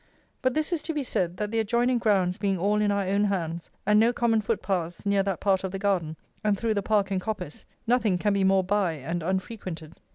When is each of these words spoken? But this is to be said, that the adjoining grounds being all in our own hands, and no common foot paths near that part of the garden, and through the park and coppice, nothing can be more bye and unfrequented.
But 0.41 0.55
this 0.55 0.73
is 0.73 0.81
to 0.81 0.95
be 0.95 1.03
said, 1.03 1.37
that 1.37 1.51
the 1.51 1.59
adjoining 1.59 1.99
grounds 1.99 2.39
being 2.39 2.57
all 2.57 2.81
in 2.81 2.89
our 2.91 3.03
own 3.05 3.25
hands, 3.25 3.69
and 3.85 3.99
no 3.99 4.11
common 4.11 4.41
foot 4.41 4.63
paths 4.63 5.05
near 5.05 5.21
that 5.21 5.39
part 5.39 5.63
of 5.63 5.69
the 5.71 5.77
garden, 5.77 6.17
and 6.43 6.57
through 6.57 6.73
the 6.73 6.81
park 6.81 7.11
and 7.11 7.21
coppice, 7.21 7.67
nothing 7.85 8.17
can 8.17 8.33
be 8.33 8.43
more 8.43 8.63
bye 8.63 8.93
and 8.93 9.21
unfrequented. 9.21 9.93